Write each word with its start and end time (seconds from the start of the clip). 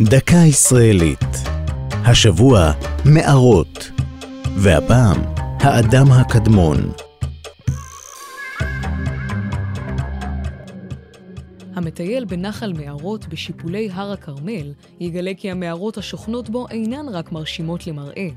דקה 0.00 0.36
ישראלית. 0.36 1.24
השבוע, 1.90 2.72
מערות. 3.04 3.90
והפעם, 4.56 5.16
האדם 5.36 6.12
הקדמון. 6.12 6.76
המטייל 11.74 12.24
בנחל 12.24 12.72
מערות 12.72 13.28
בשיפולי 13.28 13.88
הר 13.92 14.12
הכרמל, 14.12 14.72
יגלה 15.00 15.32
כי 15.36 15.50
המערות 15.50 15.98
השוכנות 15.98 16.50
בו 16.50 16.68
אינן 16.68 17.08
רק 17.08 17.32
מרשימות 17.32 17.86
למראה, 17.86 18.28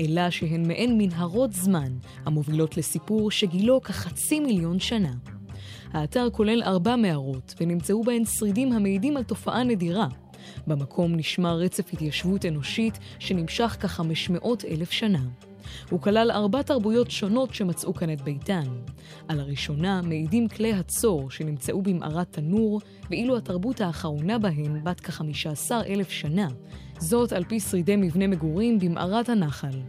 אלא 0.00 0.30
שהן 0.30 0.68
מעין 0.68 0.98
מנהרות 0.98 1.52
זמן, 1.52 1.92
המובילות 2.24 2.76
לסיפור 2.76 3.30
שגילו 3.30 3.82
כחצי 3.82 4.40
מיליון 4.40 4.80
שנה. 4.80 5.12
האתר 5.92 6.28
כולל 6.32 6.62
ארבע 6.62 6.96
מערות, 6.96 7.54
ונמצאו 7.60 8.02
בהן 8.02 8.24
שרידים 8.24 8.72
המעידים 8.72 9.16
על 9.16 9.22
תופעה 9.22 9.64
נדירה. 9.64 10.06
במקום 10.66 11.16
נשמר 11.16 11.58
רצף 11.58 11.92
התיישבות 11.92 12.44
אנושית 12.44 12.98
שנמשך 13.18 13.76
כחמש 13.80 14.30
מאות 14.30 14.64
אלף 14.64 14.90
שנה. 14.90 15.22
הוא 15.90 16.00
כלל 16.00 16.30
ארבע 16.30 16.62
תרבויות 16.62 17.10
שונות 17.10 17.54
שמצאו 17.54 17.94
כאן 17.94 18.12
את 18.12 18.22
ביתן. 18.22 18.64
על 19.28 19.40
הראשונה 19.40 20.02
מעידים 20.02 20.48
כלי 20.48 20.72
הצור 20.72 21.30
שנמצאו 21.30 21.82
במערת 21.82 22.32
תנור, 22.32 22.80
ואילו 23.10 23.36
התרבות 23.36 23.80
האחרונה 23.80 24.38
בהן 24.38 24.84
בת 24.84 25.00
כחמישה 25.00 25.50
עשר 25.50 25.80
אלף 25.88 26.10
שנה. 26.10 26.48
זאת 26.98 27.32
על 27.32 27.44
פי 27.44 27.60
שרידי 27.60 27.96
מבנה 27.96 28.26
מגורים 28.26 28.78
במערת 28.78 29.28
הנחל. 29.28 29.80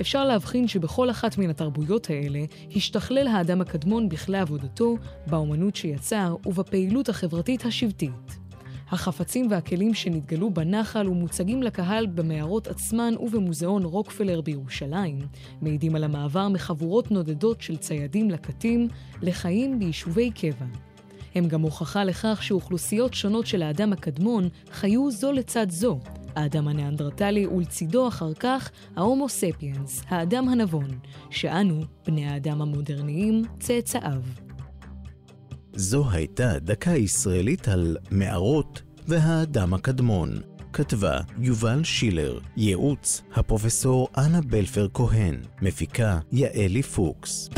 אפשר 0.00 0.24
להבחין 0.24 0.68
שבכל 0.68 1.10
אחת 1.10 1.38
מן 1.38 1.50
התרבויות 1.50 2.10
האלה 2.10 2.40
השתכלל 2.76 3.28
האדם 3.28 3.60
הקדמון 3.60 4.08
בכלי 4.08 4.38
עבודתו, 4.38 4.96
באומנות 5.26 5.76
שיצר 5.76 6.36
ובפעילות 6.46 7.08
החברתית 7.08 7.64
השבטית. 7.64 8.39
החפצים 8.90 9.46
והכלים 9.50 9.94
שנתגלו 9.94 10.50
בנחל 10.50 11.08
ומוצגים 11.08 11.62
לקהל 11.62 12.06
במערות 12.06 12.66
עצמן 12.66 13.14
ובמוזיאון 13.20 13.84
רוקפלר 13.84 14.40
בירושלים, 14.40 15.18
מעידים 15.62 15.96
על 15.96 16.04
המעבר 16.04 16.48
מחבורות 16.48 17.10
נודדות 17.10 17.60
של 17.60 17.76
ציידים 17.76 18.30
לקטים 18.30 18.88
לחיים 19.22 19.78
ביישובי 19.78 20.30
קבע. 20.30 20.66
הם 21.34 21.48
גם 21.48 21.60
הוכחה 21.60 22.04
לכך 22.04 22.38
שאוכלוסיות 22.42 23.14
שונות 23.14 23.46
של 23.46 23.62
האדם 23.62 23.92
הקדמון 23.92 24.48
חיו 24.72 25.10
זו 25.10 25.32
לצד 25.32 25.70
זו, 25.70 25.98
האדם 26.36 26.68
הניאנדרטלי 26.68 27.46
ולצידו 27.46 28.08
אחר 28.08 28.34
כך 28.34 28.70
ההומו 28.96 29.28
ספיאנס, 29.28 30.02
האדם 30.08 30.48
הנבון, 30.48 30.88
שאנו, 31.30 31.80
בני 32.06 32.26
האדם 32.26 32.62
המודרניים, 32.62 33.42
צאצאיו. 33.60 34.49
זו 35.74 36.10
הייתה 36.10 36.58
דקה 36.58 36.90
ישראלית 36.90 37.68
על 37.68 37.96
מערות 38.10 38.82
והאדם 39.08 39.74
הקדמון. 39.74 40.40
כתבה 40.72 41.20
יובל 41.38 41.84
שילר, 41.84 42.38
ייעוץ 42.56 43.22
הפרופסור 43.34 44.08
אנה 44.18 44.40
בלפר 44.40 44.88
כהן, 44.94 45.40
מפיקה 45.62 46.18
יעלי 46.32 46.82
פוקס. 46.82 47.50